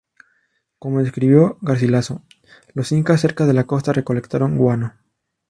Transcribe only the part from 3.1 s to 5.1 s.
cerca de la costa recolectaron guano.